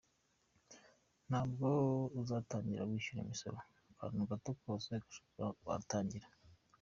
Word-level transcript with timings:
Ntabwo 1.29 1.67
uzatangira 2.21 2.87
wishyura 2.89 3.23
imisoro, 3.25 3.57
akantu 3.91 4.21
gato 4.29 4.49
kose 4.61 4.91
gashoboka 5.03 5.43
watangira. 5.67 6.27